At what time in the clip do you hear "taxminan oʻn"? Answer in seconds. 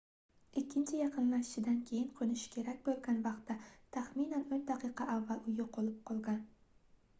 3.99-4.67